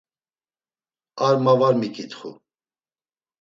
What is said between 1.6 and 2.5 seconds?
miǩitxu.